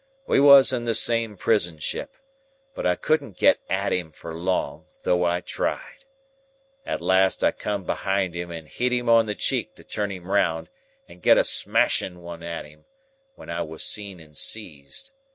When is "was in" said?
0.39-0.85